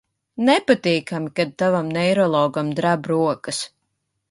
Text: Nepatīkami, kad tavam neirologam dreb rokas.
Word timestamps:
Nepatīkami, 0.45 1.29
kad 1.41 1.51
tavam 1.63 1.93
neirologam 1.99 2.73
dreb 2.83 3.13
rokas. 3.15 3.63